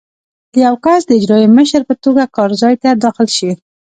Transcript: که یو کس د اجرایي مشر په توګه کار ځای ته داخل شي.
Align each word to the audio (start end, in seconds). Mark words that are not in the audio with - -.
که 0.51 0.57
یو 0.67 0.75
کس 0.85 1.01
د 1.05 1.11
اجرایي 1.19 1.47
مشر 1.57 1.81
په 1.89 1.93
توګه 2.03 2.23
کار 2.35 2.51
ځای 2.61 2.75
ته 2.83 2.89
داخل 3.05 3.27
شي. 3.37 3.51